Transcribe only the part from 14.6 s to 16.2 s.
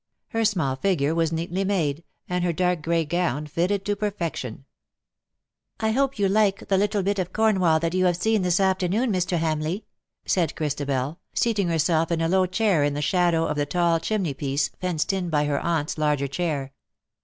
fenced in by her aunt^s